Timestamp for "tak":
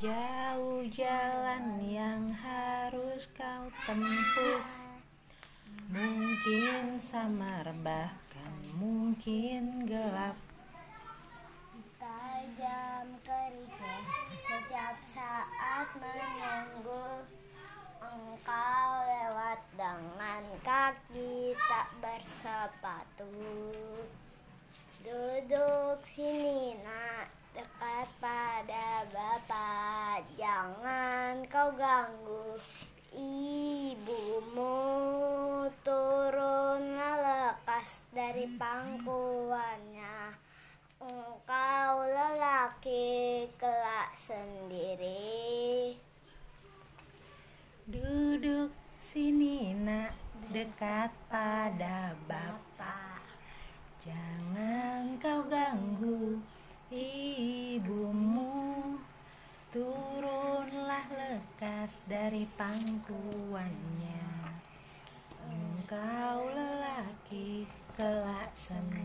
21.68-21.92